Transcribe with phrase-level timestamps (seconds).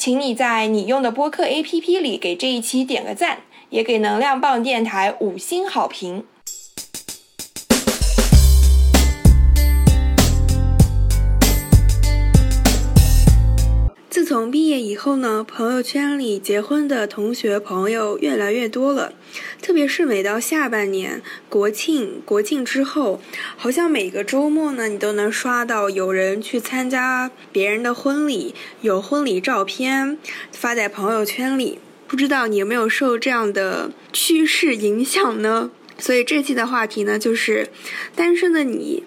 [0.00, 6.24] 请你在你用的播客 APP 里给这一期点个赞，也给能量棒电台五星好评。
[14.30, 19.12] 从毕业以后呢，朋友圈里结婚的同学朋友越来越多了，
[19.60, 23.20] 特别是每到下半年国庆，国庆之后，
[23.56, 30.16] 好像每个周末呢，你都能刷到有人去参加别人的婚礼，有婚礼照片
[30.52, 31.80] 发在朋友圈里。
[32.06, 35.72] 不知道你有没有受这样的趋势影响呢？
[35.98, 37.68] 所以这期的话题呢，就是
[38.14, 39.02] 单身的你。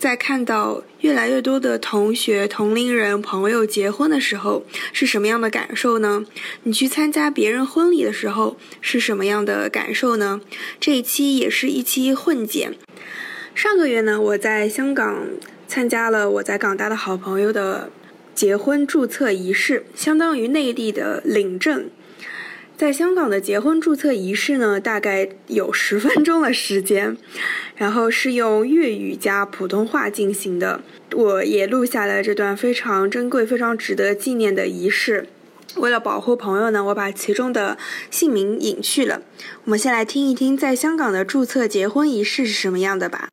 [0.00, 6.24] 在看到越来越多的同学、同龄人、朋友结婚的时候，是什么样的感受呢？
[6.62, 10.40] 你去参加别人婚礼的时候是什么样的感受呢？
[10.80, 12.74] 这一期也是一期混剪。
[13.54, 15.26] 上个月呢，我在香港
[15.68, 17.90] 参加了我在港大的好朋友的
[18.34, 21.90] 结婚注册仪式，相当于内地的领证。
[22.80, 27.14] 在香港的结婚注册仪式呢，大概有十分钟的时间，
[27.76, 30.80] 然后是用粤语加普通话进行的。
[31.12, 35.26] 我也录下了这段非常珍贵、非常值得纪念的仪式。
[35.76, 37.76] 为了保护朋友呢，我把其中的
[38.10, 39.20] 姓名隐去了。
[39.64, 43.28] 我们先来听一听在香港的注册结婚仪式是什么样的吧。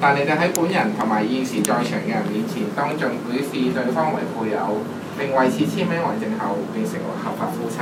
[0.00, 4.78] 但你哋喺本人同埋现时在场嘅人面前，当众表示对方为配偶。
[5.18, 7.78] 并为此签名为证后，变成为合法夫妻。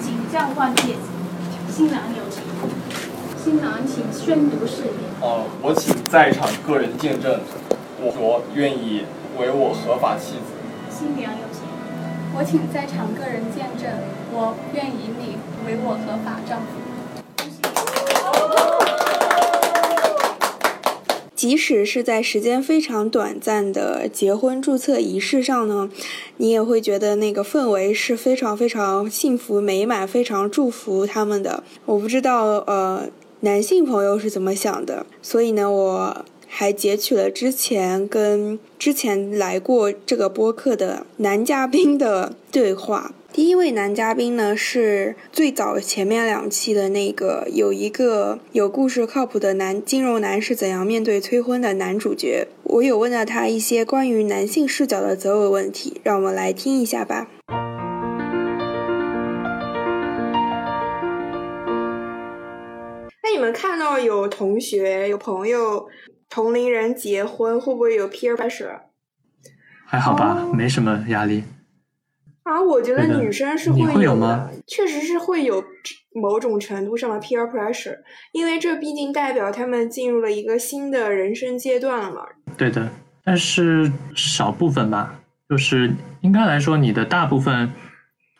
[0.00, 1.06] 请教换戒指，
[1.70, 2.42] 新郎有请。
[3.36, 5.10] 新郎请宣读誓言。
[5.20, 7.40] 哦，我请在场个人见证，
[8.00, 9.04] 我说愿意
[9.38, 10.52] 为我合法妻子。
[10.90, 11.62] 新娘有请。
[12.32, 13.90] 我请在场个人见证，
[14.30, 16.89] 我愿以你为我合法丈夫。
[21.40, 25.88] 即使是在时间非常短暂的结婚注册仪式上呢，
[26.36, 31.64] 你也会觉得那个氛围是非常非常幸福美满，非常祝福他们的。
[31.86, 33.08] 我不知道呃
[33.40, 43.14] 男性朋友是怎么想的，所以呢，我还截取了之前跟之前来过这个播客的男嘉宾的对话。
[43.32, 52.48] 第一位男嘉宾呢，是最早前面两期的那个有一个有故事、靠谱的男金融男是怎样面对催婚的男主角。
[52.64, 57.28] 我有问到他一些关于男性视角的择偶问题，让我们来听一下吧。
[63.22, 65.86] 那你们看到有同学、有朋友、
[66.28, 68.80] 同龄人结婚，会不会有 peer pressure？
[69.86, 71.44] 还好吧，没什么压力。
[72.42, 74.50] 啊，我觉得女生是会有吗？
[74.66, 75.62] 确实是会有
[76.14, 77.98] 某种程度上的 peer pressure，
[78.32, 82.22] 因为这毕竟代表他们进入了一个新的人生阶段了嘛。
[82.56, 82.88] 对的，
[83.22, 85.92] 但是少部分吧，就是
[86.22, 87.70] 应该来说，你的大部分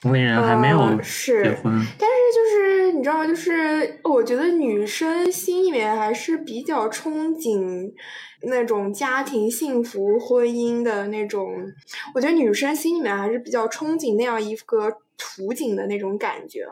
[0.00, 1.72] 同龄人还没有结婚。
[1.98, 2.69] 但是就是
[3.00, 7.90] 你知道，就是我觉得女生心里面还是比较憧憬。
[8.42, 11.50] 那种家庭幸福、婚姻的那种，
[12.14, 16.66] 我觉得女生心里面还是比较憧憬那样一个图景的那种感觉。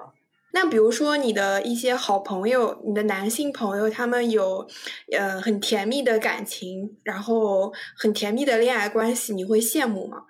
[0.52, 4.66] 那比如说你的一些好朋友，你的男性朋友，他们有
[5.14, 10.22] 呃很甜蜜的感情，然后很甜蜜的恋爱关系，你会羡慕吗？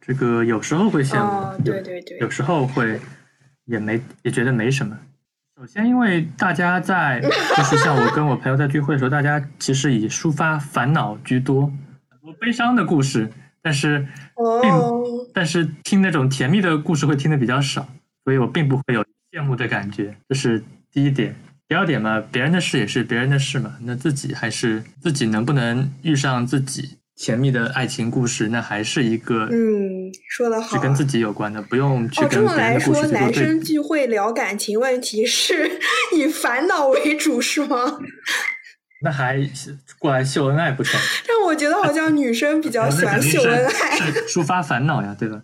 [0.00, 2.98] 这个有时候会羡慕，对对对，有时候会
[3.66, 4.98] 也没也觉得没什么。
[5.64, 7.18] 首先，因为大家在
[7.56, 11.72] 就是像我跟我朋友在聚会的时候，大家其实以抒发烦恼居多，
[12.10, 13.30] 很多悲伤的故事，
[13.62, 14.06] 但是
[14.60, 14.70] 并
[15.32, 17.88] 但是听那种甜蜜的故事会听的比较少，
[18.24, 19.02] 所以我并不会有
[19.32, 20.14] 羡慕的感觉。
[20.28, 20.62] 这是
[20.92, 21.34] 第一点。
[21.66, 26.98] 第二点嘛，别人的事也是别人的事嘛，那自己还是自己能不能遇上自己。
[27.16, 35.80] 甜蜜的爱情故事，那还是一个嗯，说的好，是跟自己有关的，不用去跟别人的故事哦，这么来说，男生聚会聊感情问题是
[36.12, 37.98] 以烦恼为主，是吗？
[39.02, 39.38] 那还
[39.98, 40.98] 过来秀恩爱不成？
[41.28, 43.98] 但我觉得好像女生比较 喜欢秀恩爱。
[44.26, 45.40] 抒发烦恼呀，对吧？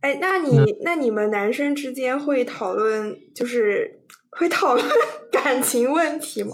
[0.00, 4.86] 哎，那你那你们男生之间会讨论，就是会讨论
[5.32, 6.50] 感情问题吗？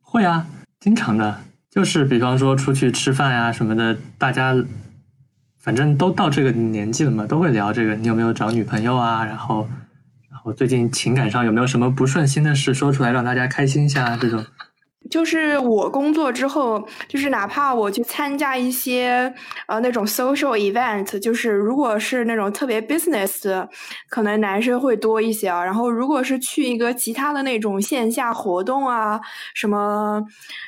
[0.00, 0.46] 会啊，
[0.80, 4.56] 经常的，就是比方说出去吃饭呀什么的，大家
[5.58, 7.94] 反正都到这个年纪了嘛，都会聊这个。
[7.94, 9.24] 你有没有找女朋友啊？
[9.24, 9.68] 然后，
[10.30, 14.44] 然后最近情感上有没有什么不顺心的事说出来，让大家开心一下这种。
[15.10, 19.32] 就是我工作之后，就是哪怕我去参加一些
[19.66, 23.66] 呃那种 social event，就是如果是那种特别 business，
[24.08, 25.64] 可能男生会多一些啊。
[25.64, 29.20] 然后如果是去一个其他的那种线下活动啊，
[29.54, 30.22] 什么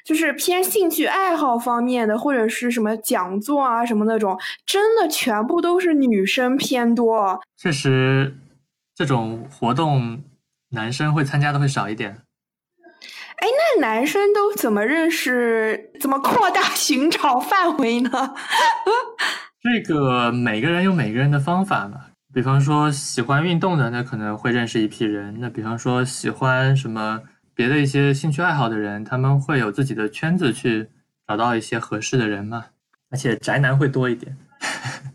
[0.05, 7.41] 就是偏兴趣爱好方面的，或者是什么讲座啊什么那种，真的全部都是女生偏多。
[7.57, 8.35] 确实，
[8.95, 10.23] 这种活动
[10.71, 12.17] 男生会参加的会少一点。
[13.41, 15.91] 哎，那男生都怎么认识？
[15.99, 18.11] 怎么扩大寻找范围呢？
[19.63, 22.01] 这个每个人有每个人的方法嘛。
[22.33, 27.21] 比方说喜欢运动的，那可能会认识一批人；那比方说喜欢什么
[27.55, 30.89] 别的一些兴趣爱好的人，他们会有自己的圈子去
[31.27, 32.67] 找到一些合适的人嘛。
[33.11, 34.37] 而且宅男会多一点。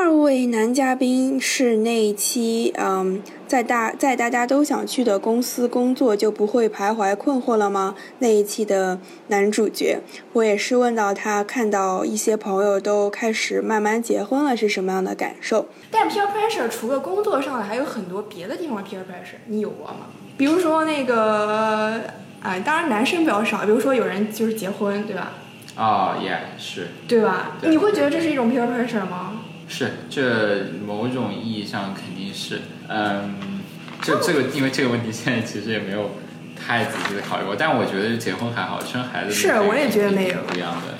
[0.00, 7.96] 二位男嘉宾是那一期，嗯，在大在大家都想去的公司工作就不会徘徊困惑了吗？
[8.20, 9.98] 那一期的男主角，
[10.34, 15.66] 我也是问到他，看到一些朋友都开始慢慢结婚了，是什么样的感受？
[15.90, 20.06] 但 peer pressure 除了工作上的，还有很多别的地方 peer pressure，你有过吗？
[20.36, 22.00] 比如说那个，
[22.40, 25.32] 哎，当然男生比较少，比如说有人就是结婚，对吧？
[25.74, 26.86] 啊，也是。
[27.08, 27.56] 对吧？
[27.62, 29.40] 你会觉得这是一种 peer pressure 吗？
[29.68, 33.60] 是，这某种意义上肯定是，嗯，
[34.00, 36.12] 就这个，因为这个问题现在其实也没有
[36.56, 40.94] 太仔细的考虑过，但我觉得结婚还好，生孩子是，我也觉得没有不一样的，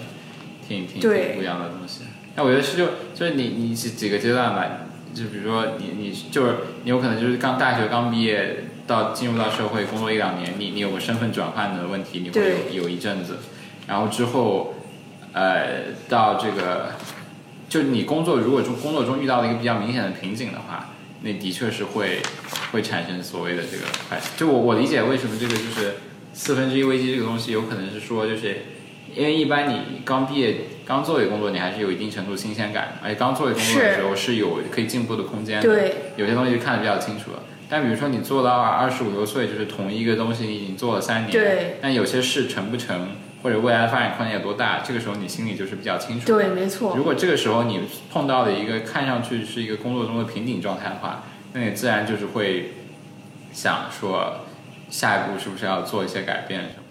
[0.69, 2.03] 挺挺挺不一样的东西。
[2.37, 4.67] 那我觉得是就就是你你几几个阶段吧，
[5.15, 13.39] 就比如说你你就是你有可能就是刚大学刚毕业到进入到社会工作一两年，你你有个身份转换的问题，你会有有一阵子，
[13.87, 14.75] 然后之后，
[15.33, 16.91] 呃，到这个。
[17.69, 20.91] 就你工作，如果说工作中遇到了一个比较明显的瓶颈的话，
[21.23, 22.21] 那的确是会
[22.73, 24.19] 会产生所谓的这个快。
[24.37, 25.95] 就我我理解为什么这个就是
[26.33, 28.63] 四分之一危机这个东西，有可能是说，就是
[29.15, 30.57] 因为一般你刚毕业
[30.87, 35.63] 刚做一个工作，你还是有一定程度新鲜感，而且刚做一个工作的时候是有可以进步的空间的。
[35.63, 37.43] 对，有些东西看得比较清楚了。
[37.69, 43.09] 但比如说你做到二十五六岁，就是同一个东西你已经做了三年，对，但有些事成不成？
[43.43, 44.81] 或者未来的发展空间有多大？
[44.81, 46.27] 这个时候你心里就是比较清楚。
[46.27, 46.95] 对，没错。
[46.97, 47.83] 如果这个时候你
[48.13, 52.73] 碰到了一个看上去是一个工作中的瓶颈状态的话，那你自然就是会
[53.53, 54.41] 想说，
[54.91, 56.83] 下一步是不是要做一些改变什么？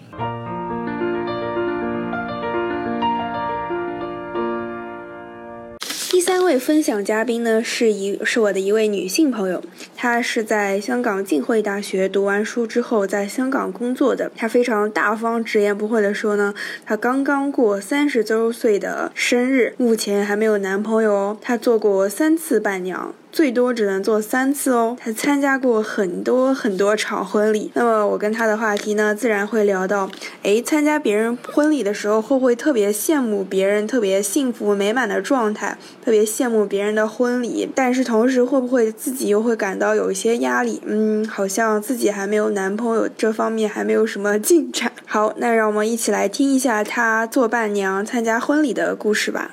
[6.48, 9.62] 位分享嘉宾呢，是一是我的一位女性朋友，
[9.94, 14.32] 她是在香港浸会大学读完书之后，在香港工作的。
[14.34, 16.54] 她非常大方、直言不讳地说呢，
[16.86, 21.36] 她刚刚过三十周岁的生日，目前还没有男朋友哦。
[21.42, 23.14] 她做过三次伴娘。
[23.38, 24.96] 最多只能做三次哦。
[24.98, 30.10] 他参加过很多很多场婚礼，那么我跟他的话题呢，自然会聊到，
[30.42, 37.68] 哎，参加别人婚礼的时候，会不会特别羡慕别人特别幸福美满的状态，特别羡慕别人的婚礼？
[37.72, 40.82] 但是同时会不会自己又会感到有一些压力？
[40.84, 44.90] 嗯，好像自己还没有男朋友，这方面还没有什么进展。
[45.06, 49.52] 好，那让我们一起来听一下他做伴娘参加婚礼的故事吧。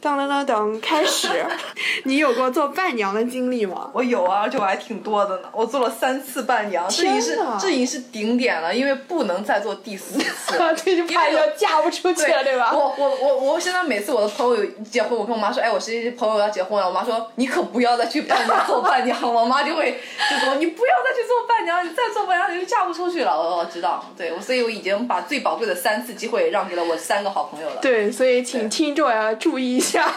[0.00, 1.28] 当当当当，开始！
[2.04, 3.90] 你有过做伴娘的经历吗？
[3.92, 5.48] 我有啊，而且我还挺多的呢。
[5.52, 12.70] 我做了三次伴娘，这已经是这已经是顶点了，因为不能再做第四次， 这就怕要嫁不出去了，对吧？
[12.72, 19.98] 我我我我现在每次我的朋友结婚，我跟我妈说，哎，我谁谁朋友要结婚了，我妈说你可不要再去伴娘做伴娘，我妈就会
[20.30, 23.36] 就说你不要再去做伴娘，你再做伴娘你就嫁不出去了。
[23.36, 27.76] 我我知道，对，所以我已经把最宝贵的三次机会让给了我三个好朋友了。
[27.80, 30.12] 对，所以请听众要注意一下。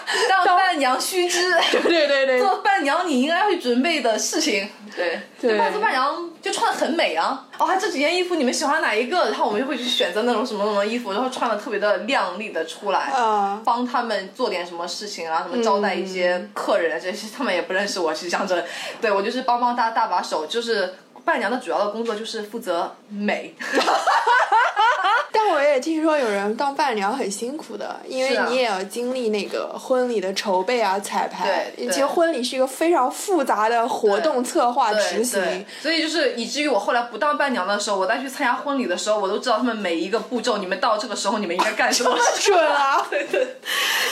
[0.46, 7.46] 当伴娘须知， 对对对，做伴娘你应该会准备的事情，对，对，做伴娘就穿的很美啊。
[7.58, 9.26] 哦，这几件衣服你们喜欢哪一个？
[9.26, 13.12] 然后我们就会去选择那种什么什么衣服，然后穿的特别的靓丽的出来，
[13.64, 18.64] 帮他们做点什么事情啊，什么招待一些客人这些，他们也不认识我，其实讲真，
[19.02, 20.96] 对我就是帮帮大大把手，就是
[21.26, 23.54] 伴娘的主要的工作就是负责美。
[25.50, 31.72] 但我也听说有人当伴娘很辛苦的，因为你也要经历那个婚礼的筹备啊、彩排。
[31.76, 35.66] 对，其实婚礼是一个非常复杂的活动策划执行。
[35.82, 40.60] 所以就是以至于我后来不当伴娘的时候，我再去参加婚礼的时候，我都知道他们每一个步骤。
[40.60, 42.16] 你们到这个时候，你们应该干什么？
[42.40, 43.04] 准啊！
[43.10, 43.56] 对对，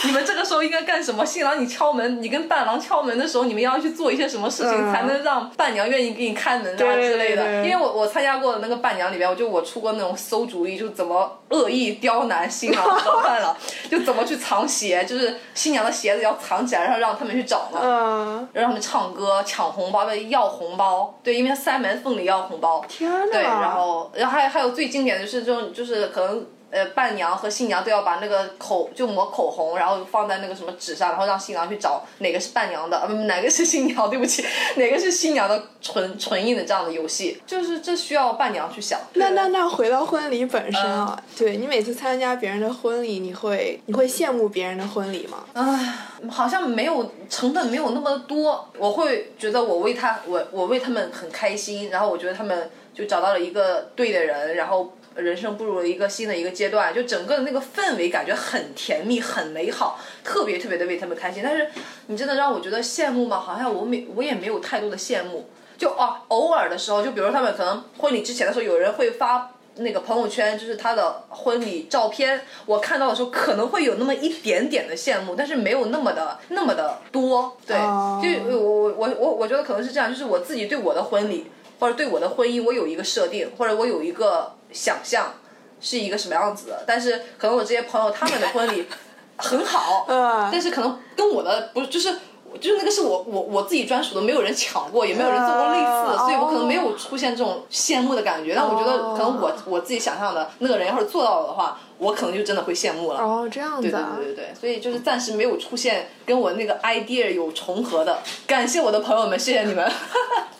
[0.04, 1.24] 你们这个时候应该干什么？
[1.24, 7.64] 新郎你敲门，你跟伴郎敲门的时候，你们要去做一些什么事情，才能让伴娘愿意给你开门啊之类的？
[7.64, 13.56] 因为我我参加过的那个伴娘里边，我就我出过那种馊主意，就怎么恶意刁难新郎和伴郎，
[13.90, 26.46] 就怎么去藏鞋，就是新娘的鞋子要藏起来，然后让他们去找嘛，嗯，让他们唱歌、抢红包、要红包，对，因为他塞门缝里要红包，天对，然后然后还有还有最经典的就是这种，就是可能。
[26.70, 34.44] 呃，伴娘和新娘都要把那个口就抹口红，然后放在那个什么纸上，然后让新郎去找哪个是伴娘的，呃，哪个是新娘， 对不起，
[34.76, 39.00] 哪个是新娘的唇唇印的这样的游戏，就是这需要伴娘去想。
[39.14, 45.44] 那那那回到婚礼本身啊，对你每次参加别人的婚礼，你会你会羡慕别人的婚礼吗？
[45.54, 45.94] 唉，
[46.30, 54.92] 好像没有成本没有那么多，我会觉得我为他我我为他们很开心，然后我觉得他们就找到了一个对的人，然后。
[55.18, 61.42] 人生步入了一个新的一个阶段，就整个的那个氛围感觉很甜蜜、很美好，特别特别的为他们开心。
[61.44, 61.68] 但是
[62.06, 63.38] 你真的让我觉得羡慕吗？
[63.38, 65.50] 好像我没我也没有太多的羡慕。
[65.76, 77.56] 就啊，偶尔的时候，就比如他们可能婚礼之前的时候，有人会发那个朋友圈，就是他的婚礼照片，我看到的时候可能会有那么一点点的羡慕，但是没有那么的那么的多。
[77.64, 81.46] 对，就我我我我我觉得可能是这样，就是我自己对我的婚礼
[81.78, 84.54] 或者对我的婚姻，我有一个设定，或者我有一个。
[84.70, 85.32] 想象
[85.80, 88.86] 是一个什么样子的，但是可能我这些朋友他们的婚礼
[89.38, 90.04] 很好，
[90.52, 92.12] 但是可能跟我的不是，就是
[92.60, 98.54] 就是那个是我我我自己专属的，没有人抢过，也没有人做过类似，所以我可能没有出现这种羡慕的感觉。
[98.54, 103.20] 但我觉得可能我我自己想象的那个人要是做到了的话，我可能就真的会羡慕了。
[103.20, 103.82] 哦，这样子。
[103.82, 108.18] 对对对对对，所以就是暂时没有出现跟我那个 idea 有重合的。
[108.46, 109.90] 感谢我的朋友们，谢谢你们。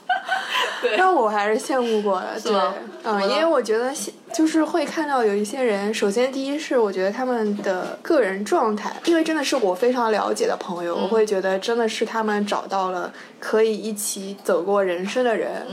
[0.97, 2.55] 那我还是羡慕过的，对，
[3.05, 3.93] 嗯，因为我觉得
[4.33, 15.67] 就是会看到有一些人，首先第一是我觉得他们的个人状态，因为真的是我非常了解的朋友，我会觉得真的是他们找到了可以一起走过人生的人。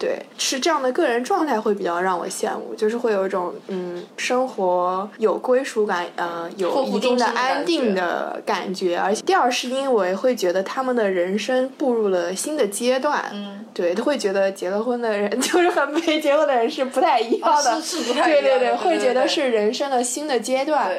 [0.00, 8.98] 对，是这样的个人状态会比较让我羡慕，就是会有一种嗯，生活有归属感，呃，有一定的安定的感觉。
[8.98, 18.40] 而且第二是因为会觉得他们的人生步入了新的阶段，嗯，对，都会觉得结了婚的人 就是和没结婚的人是不太一样的，是不太一样。
[18.40, 20.90] 对对对，会觉得是人生的新的阶段。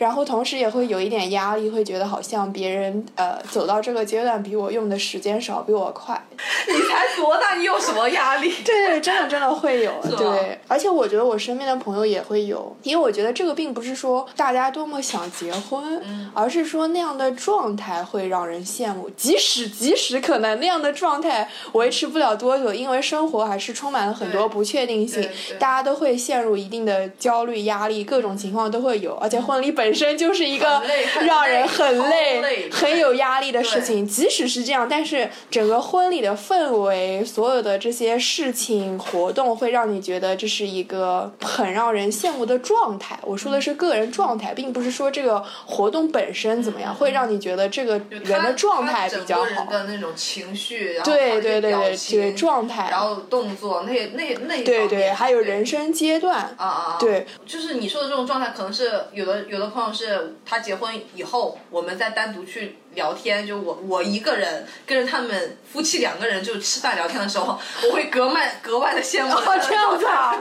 [0.00, 6.18] 然后同时也会有一点压力，会觉得好像别人呃走到这个阶段比我用的时间少，比我快。
[6.66, 8.50] 你才多大，你有什么压力？
[8.64, 9.92] 对对，真的真的会有。
[10.16, 16.02] 对，而且我觉得我身边的朋友也会有，因为我觉得这个并不是说大家多么想结婚，
[16.32, 19.10] 而是说那样的状态会让人羡慕。
[19.10, 25.28] 即使即使可能那样的状态维持不了多久，因为生活还是充满了很多不确定性，
[25.58, 29.14] 大家都会陷入一定的焦虑、压力，各种情况都会有。
[29.16, 30.80] 而且婚礼本本身就是一个
[31.26, 34.06] 让人很累、很有压力的事情。
[34.06, 43.18] 即使是这样，但是整个婚礼的氛围、所有的这些事情、活动，会让你觉得这是一个很让人羡慕的状态。
[43.22, 49.64] 我说的是个人状态，并不是说这个活动本身怎么样，会让你觉得这个人的状态比较好。
[49.68, 59.79] 的那种情绪，然后对对对对对状态，然后动作那那那对对，还有人生阶段啊啊，对，就是你说的这种状态，可能是有的有的朋。
[59.92, 63.46] 是他结婚以后，我们再单独去聊天。
[63.46, 67.58] 就我我一个人跟着他们夫妻两个人就吃饭聊天的时候，
[67.88, 69.30] 我会格外格外的羡慕。
[69.66, 70.38] 这样子啊！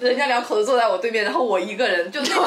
[0.00, 2.44] 人家两口子坐在我对面，然后我一个人， 就那种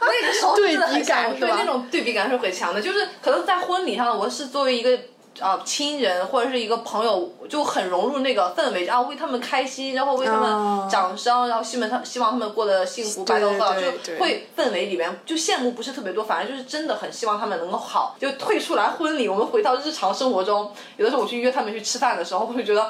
[0.00, 2.80] 对那个时候对比感对那种对比感是很强的。
[2.80, 4.98] 就是可能在婚礼上，我是作为一个。
[5.40, 13.82] 啊，亲人或者是一个朋友，就很融入那个氛围，然后为他们开心，然后为他们掌声，然后希望他希望他们过得幸福白头发，就
[14.18, 18.16] 会氛围里面就羡慕不是特别多，反正就是真的很希望他们能够好。
[18.20, 22.82] 就退出来婚礼，我们回到日常生活中，有的时候我去约他们去吃饭的时候，我会觉得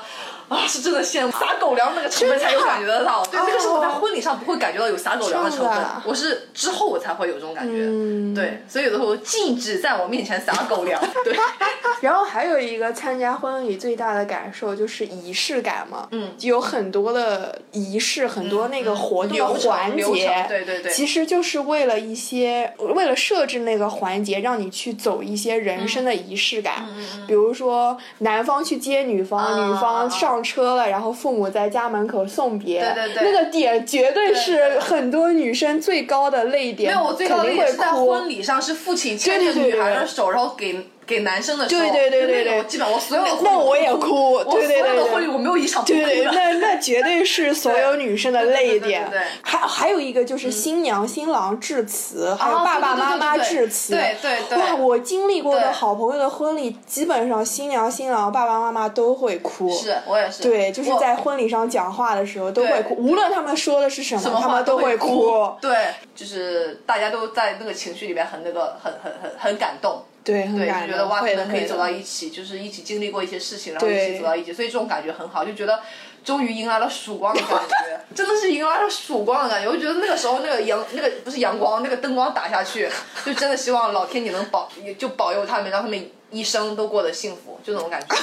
[0.49, 3.25] 啊，是真的羡慕，撒狗粮那个成分才有感觉得到。
[3.31, 7.87] 对， 那个时候我在婚礼上不会感觉到有撒狗粮的成分，我是之后我才会有这种感觉。
[8.35, 11.01] 对，所以有的时候禁止在我面前撒狗粮。
[11.25, 11.37] 对，
[12.03, 12.32] 然后。
[12.33, 20.91] 还有一个参加婚礼最大的感受就是仪式感嘛，嗯，有很多的仪式，很多那个活动的环节，对对对。
[20.91, 26.87] 其实就是为了一些，为了设置那个环节，让你去走一些人生的仪式感，
[27.27, 33.31] 比如说男方去接女方，啊女方上车了，然后父母在家门口送别，对对对。
[33.31, 38.11] 那个点绝对对是很多女生最高的泪点，没有，我最高的肯定会也是在哭。
[38.11, 40.09] 婚礼上，是父亲牵着女孩的对。
[40.09, 41.77] 手，然后给给男生的手。
[41.77, 49.09] 对对对对对基本上我所有的那我也哭对对对对婚礼我没有一场对对，那那绝对是所有女生的泪点。
[49.11, 53.93] 对还还有一个就是新娘新郎致辞，还有啊爸爸妈妈致辞。
[53.93, 59.71] 对对对哇，我经历过的好朋友的婚礼，基本上新娘新郎爸爸妈妈都会哭。
[59.71, 60.43] 是我也是。
[60.43, 65.53] 对，就是在婚礼上讲话的时候都会哭，无论他们说的是什么，他们都会哭。
[65.61, 70.03] 对，就是大家都在那个情绪里面很那个很很很很感动。
[70.25, 75.81] 对，就觉得哇，会的可以走到一起，就是一起经历过一些事情，然后一起走到一起，所以这种感觉很好，就觉得
[76.25, 79.69] 终于迎来了曙光的感觉，真的是迎来了曙光的感觉。
[79.69, 82.89] 我觉得那个时候那个阳那个不是阳光，那个灯光打下去，
[83.25, 88.07] 就真的希望老天你能保就保佑他们，让他们一生都过得幸福，就那种感觉。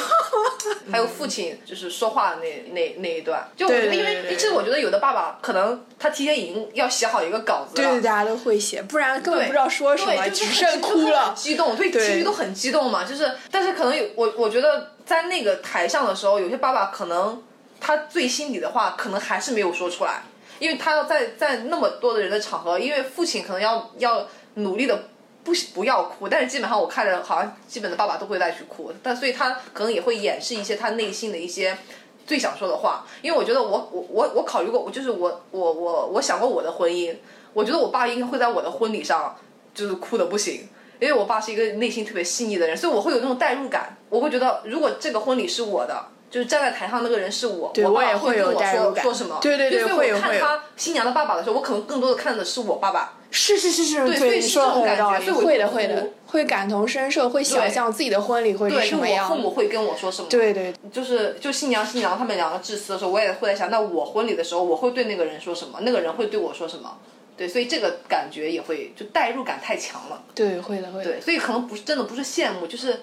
[0.92, 11.34] 还有父亲就是说话的那那那一段，就我觉得，因为其实我觉得有的爸爸可能他提前已经要写好一个稿子了，对对，大家都会写，不然根本不知道说什么，只剩哭了。
[11.36, 13.04] 激动，对，对情绪都很激动嘛。
[13.04, 17.42] 就是，但是可能有我，我觉得在那个台上的时候，有些爸爸可能
[17.80, 20.24] 他最心底的话，可能还是没有说出来，
[20.60, 25.04] 因为他要在在那么多的人的场合，因为父亲可能要要努力的。
[25.50, 31.78] 不不要哭，但是基本上我看着好像基本的爸爸都会再去哭，但所以他可能也会掩饰一些他内心的一些
[32.28, 37.16] 最想说的话，因为我觉得我我我我考虑过，我就是我我我我想过我的婚姻，
[37.54, 39.36] 我觉得我爸应该会在我的婚礼上
[39.74, 46.06] 就是哭的不行，因为我爸是一个内心特别细腻的人，所以我会有那种代入感，我会觉得如果这个婚礼是我的。
[46.30, 59.36] 就是站在台上那个人是我，对我爸我也会跟我代入感说说什么，对对对所以我看他新娘的爸爸的时候，我可能更多的看的是我爸爸，是是是是，对所以是这种感觉所以会的会的，会感同身受，会想象自己的婚礼会是对，什么样的。
[59.36, 60.74] 父母会跟我说什么，对对。
[60.92, 66.98] 就是就新娘新娘他们两个致辞的时候，我也会在想，那我婚礼的时候我会对那个人说什么，那个人会对我说什么，
[67.36, 71.12] 对，所以这个感觉也会就代入感太强了，对，会的会的。
[71.12, 73.02] 对，所以可能不是真的不是羡慕，就是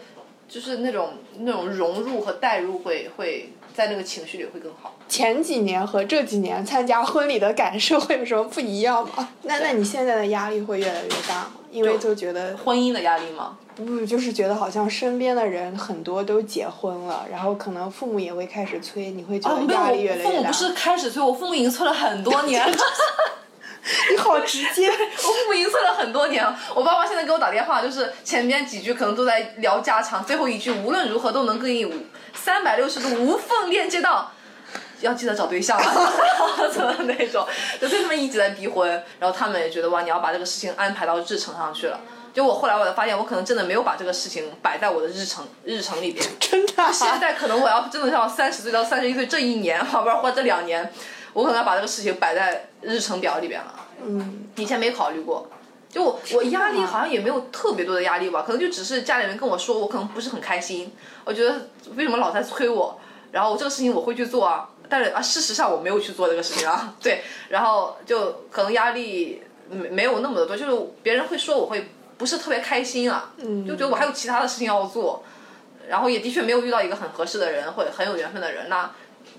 [0.48, 1.10] 就是那种
[1.40, 4.94] 那种融入和代入会会在那个情绪里会更好。
[5.08, 9.28] 前几年和这几年参加婚礼的感受会有什么不一样吗？
[9.42, 11.52] 那那你现在的压力会越来越大吗？
[11.70, 13.58] 因为就觉得婚姻的压力吗？
[13.74, 20.30] 不就是觉得好像身边的人很多都结婚了，然后可能父母也会开始催，你会觉哦，得，压力越来越大。
[20.30, 22.64] 我父母不是开始催我，父母已经催了很多年。
[24.10, 26.58] 你好直接， 我父母已经催了很多年了。
[26.74, 34.32] 我爸妈现在给我打电话，就是前面几句可能都在聊家常，最后一句无论如何都能跟你三百六十度无缝链接到。
[35.02, 36.06] 要记得找对象啊，
[36.72, 37.46] 怎么那种？
[37.78, 42.00] 就所以他们一直在逼婚，然后他们也觉得哇，你要把这个事情安排到日程上去了。
[42.32, 46.26] 就我后来我才发现，我可能真的没有把这个事情摆在我的日程日程里边。
[46.40, 50.20] 真的啊、现在可能我要真的要三十岁到三十一岁这一年，好不好？
[50.22, 50.90] 或者这两年，
[51.36, 53.74] 我可能要把这个事情摆在日程表里边了。
[54.02, 55.46] 嗯，以前没考虑过。
[55.90, 60.94] 就我我压力好像也没有特别多的压力吧，可能就只是家里人跟我说，我可能不是很开心。
[61.26, 62.98] 我觉得为什么老在催我，
[63.32, 75.22] 然后这个事情我会去做啊，但是啊，事实上我没有去做这个事情啊， 对，然后就可能压力没没有那么的多，就是别人会说我会不是特别开心啊，嗯就觉得我还有其他的事情要做，
[75.86, 78.90] 然后也的确没有遇到一个很合适的人或者很有缘分的人，那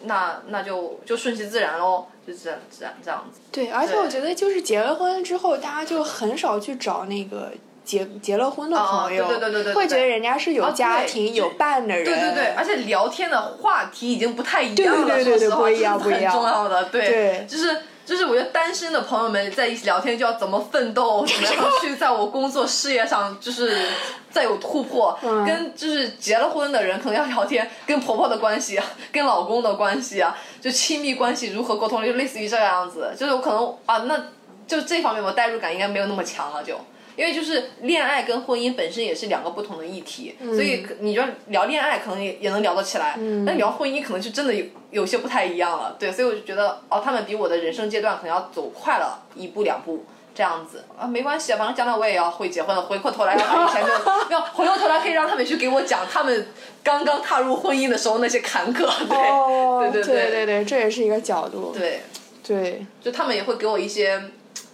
[0.03, 3.39] 那那就就顺其自然喽，就这样这样这样子。
[3.51, 7.51] 对，而且我觉得就是结了婚之后，大家就很少去找那个
[7.83, 23.77] 结结了婚的朋友，哦对对对对对会觉得人家是有哦家对庭、有伴的人，对对对，而且聊天的话题已经不太一样了，对对对不一样 不一样很重要的，对，对就是就是我觉得单身的朋友们在一起聊天就要怎么奋斗， 怎么样去在我工作事业上就是
[24.31, 34.17] 再有突破，嗯跟就是结了婚的人可能要聊天， 跟婆婆的关系啊，跟老公的关系啊，就亲密关系如何沟通，就类似于这个样子，就是我可能啊，那
[34.65, 36.79] 就这方面我代入感应该没有那么强了就。
[37.17, 45.95] 因为就是恋爱跟婚姻本身也是两个不同的议题，所以可你就聊恋爱可能也也能聊得起来，但聊婚姻可能就真的有有些不太一样了。
[45.97, 53.39] 对，所以我就觉得哦，他们比我的人生阶段可能要走快了一步两步这样子啊，没关系啊，反正将来我也要会结婚了，回过头来以
[53.73, 56.47] 前的没有回过头来可以让他们去给我讲他们
[56.83, 62.01] 刚刚踏入婚姻的时候那些坎坷，对、哦，对对对对这也是一个角度，对，
[62.45, 64.21] 对就他们也会给我一些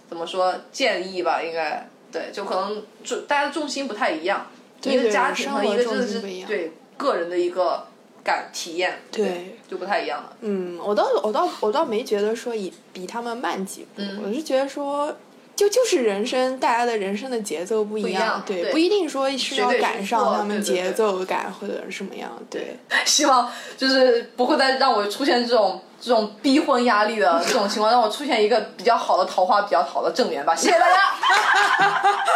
[0.06, 4.46] 怎么说建议吧，应该对，就可能重大家的重心不太一样，
[4.80, 7.84] 对一个家庭和一个真的是对个人的一个
[8.22, 10.36] 感体验，对，就不太一样了。
[10.40, 15.14] 嗯，我倒我倒我倒没觉得说以比他们慢几步，嗯我是觉得说。
[15.56, 22.76] 就就是人生，大家的人生的节奏不一样对，对不一定说是要赶上他们节奏感或者什么样，对。
[23.04, 30.54] 希望就是不会再让我出现这种这种逼婚压力的这种情况，让我出现一个比较好的桃花，比较好的正缘吧。
[30.54, 30.96] 谢谢大家。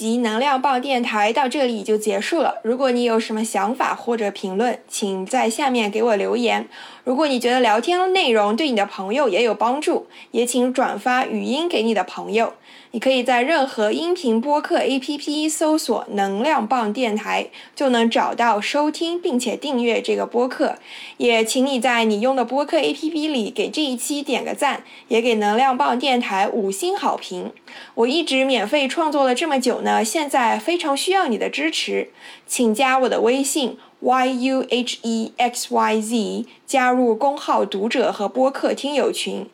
[0.00, 2.58] 及能量报电台到这里就结束了。
[2.64, 6.66] 如果你有什么想法或者评论，请在下面给我留言。
[7.04, 12.54] 如果你觉得聊天内容对你的朋友也有帮助，也请转发语音给你的朋友。
[12.92, 20.76] 你可以在任何音频播客 APP 搜索“能量棒电台”，就能找到收听并且订阅这个播客。
[21.16, 27.52] 也请你在你用的播客 APP 里给这一期点个赞，也给能量棒电台五星好评。
[27.94, 32.10] 我一直免费创作了这么久呢，现在非常需要你的支持，
[32.48, 39.46] 请加我的微信 y u h e x y z，加入公号读者和播客听友群。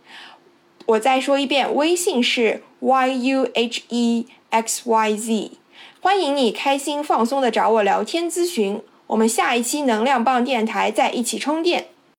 [0.87, 5.50] 我再说一遍，微信是 y u h e x y z，
[6.00, 8.80] 欢迎你开心放松的找我聊天咨询。
[9.09, 11.87] 我们下一期能量棒电台再一起充电。